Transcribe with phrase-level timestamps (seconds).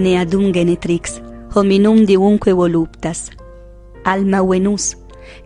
[0.00, 1.20] ne adum genetrix,
[1.54, 3.30] hominum diunque voluptas.
[4.04, 4.96] Alma venus,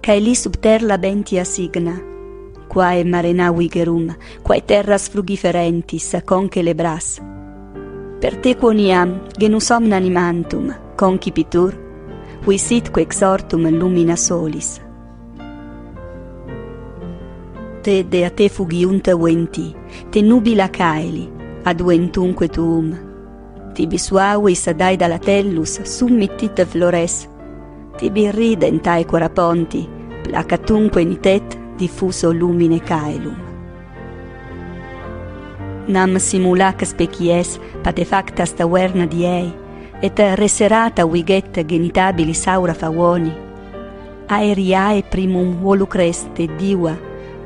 [0.00, 1.98] cae li subter labentia signa,
[2.68, 7.18] quae marena vigerum, quae terras frugiferentis, conce lebras.
[8.20, 11.74] Per te quoniam, genus omni animantum concipitur,
[12.44, 14.80] qui sitque exortum lumina solis.
[17.82, 19.74] Te de a te fugiunta venti,
[20.10, 21.28] te nubila caeli,
[21.64, 22.94] ad ventunque tuum,
[23.74, 27.28] Tibi suavis adai dalla tellus summittit flores,
[27.98, 29.88] tibi ridentae coraponti,
[30.22, 33.34] placatunque nitet diffuso lumine caelum.
[35.88, 39.52] Nam simulac species patefactas taverna diei,
[40.00, 43.32] et reserata viget genitabilis aura favoni.
[44.28, 46.94] Aeriae primum volucreste diva,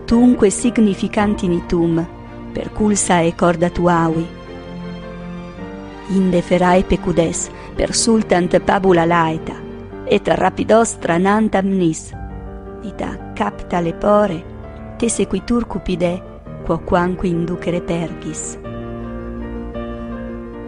[0.06, 2.04] tunque significanti nitum,
[2.52, 2.70] per
[3.24, 3.70] e corda
[6.10, 9.56] inde ferae pecudes, per sultant pabula laeta,
[10.06, 12.09] et rapidos tranant amnis
[12.82, 14.45] Ita capta lepore,
[14.98, 16.23] te sequitur cupide,
[16.64, 18.56] quoquanque inducere pergis.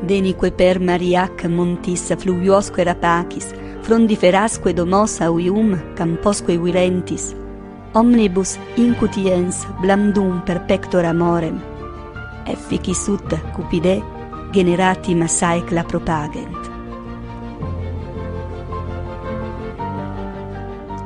[0.02, 7.34] Denique per Mariac montis fluviosque rapacis, frondiferasque domos auium camposque virentis,
[7.94, 11.61] omnibus incutiens blandum per pector amorem.
[12.46, 14.00] Efficis ut cupide
[14.53, 16.70] generati massaec la propagent.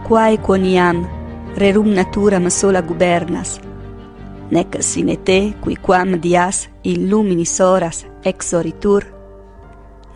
[0.08, 1.06] Quae quoniam
[1.56, 3.60] rerum naturam sola gubernas,
[4.50, 9.04] nec sine te qui quam dias illuminis horas exoritur,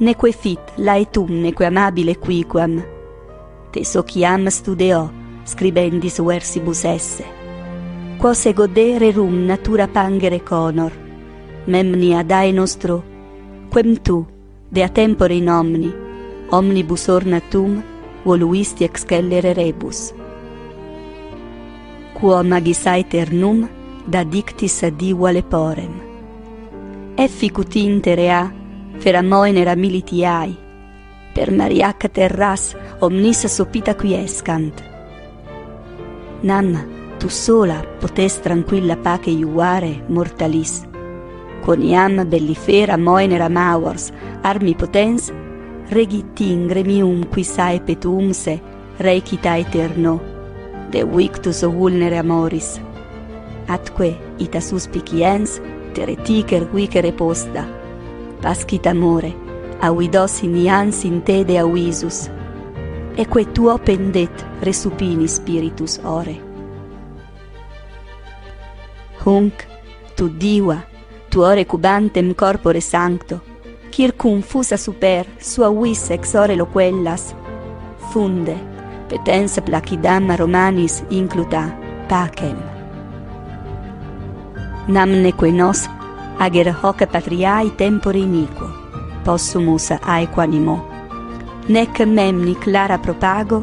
[0.00, 2.82] neque fit laetum neque amabile quiquam,
[3.72, 5.08] te sociam studeo,
[5.46, 7.24] scribendis versibus esse.
[8.18, 10.92] Quose godere rum natura pangere conor,
[11.66, 13.02] memnia dae nostro,
[13.72, 14.26] quem tu,
[14.70, 15.92] de a tempore in omni,
[16.50, 17.82] omnibus ornatum,
[18.24, 20.12] voluisti excellere rebus.
[22.14, 23.68] Quo magis aeternum,
[24.06, 26.00] da dictis diva leporem.
[27.16, 28.52] Efficut intere a,
[28.98, 30.56] feramoenera militiai,
[31.34, 34.88] per mariaca terras omnis sopita quiescant,
[36.42, 36.76] Nam,
[37.18, 40.87] tu sola potes tranquilla pace iuare mortalis.
[41.64, 45.32] coniam bellifera moenera mawars armi potens
[45.90, 46.24] regi
[47.44, 48.60] sae petumse,
[48.98, 50.20] recita eterno
[50.90, 52.80] de victus vulnere amoris.
[53.68, 55.60] Atque ita suspiciens
[55.94, 57.66] tereticer quicere posta
[58.42, 59.34] pascit amore
[59.80, 62.30] auidos in ians in te de auisus.
[63.16, 66.38] Eque tuo pendet resupini spiritus ore.
[69.24, 69.54] Hunc
[70.16, 70.84] tu diva
[71.38, 73.40] tu ore cubantem corpore sancto,
[73.90, 77.32] circum fusa super sua vis ex ore loquellas,
[78.10, 78.56] funde,
[79.06, 81.62] petens placidam romanis incluta,
[82.08, 82.56] pacem.
[84.88, 85.88] Namneque nos
[86.40, 88.66] ager hoc patriae tempore iniquo,
[89.22, 90.76] possumus aequanimo,
[91.68, 93.62] nec memni clara propago,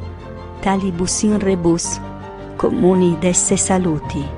[0.62, 2.00] talibus in rebus,
[2.56, 4.35] comuni desse saluti.